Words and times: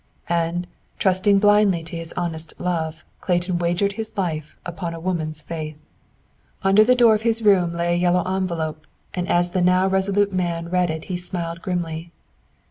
And, 0.29 0.65
trusting 0.97 1.37
blindly 1.37 1.83
to 1.83 1.95
his 1.95 2.11
honest 2.17 2.55
love, 2.59 3.05
Clayton 3.19 3.59
wagered 3.59 3.93
his 3.93 4.11
life 4.17 4.55
upon 4.65 4.95
a 4.95 4.99
woman's 4.99 5.43
faith. 5.43 5.77
Under 6.63 6.83
the 6.83 6.95
door 6.95 7.13
of 7.13 7.21
his 7.21 7.43
room 7.43 7.71
lay 7.73 7.93
a 7.93 7.97
yellow 8.01 8.23
envelope, 8.25 8.87
and 9.13 9.27
as 9.29 9.51
the 9.51 9.61
now 9.61 9.87
resolute 9.87 10.33
man 10.33 10.69
read 10.71 10.89
it 10.89 11.05
he 11.05 11.17
smiled 11.17 11.61
grimly. 11.61 12.11